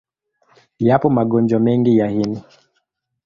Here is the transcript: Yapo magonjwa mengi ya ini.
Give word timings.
Yapo 0.87 1.07
magonjwa 1.15 1.59
mengi 1.59 1.97
ya 1.97 2.07
ini. 2.21 2.39